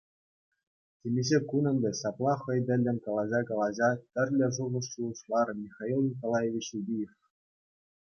Темиҫе 1.07 1.39
кун 1.49 1.65
ӗнтӗ 1.71 1.91
ҫапла 1.99 2.31
хӑй 2.41 2.59
тӗллӗн 2.69 2.97
калаҫа-калаҫа 3.07 3.89
тӗрлӗ 4.13 4.47
шухӑш 4.55 4.85
шухӑшларӗ 4.95 5.53
Михаил 5.63 5.99
Николаевич 6.09 6.67
Убиев. 6.81 7.13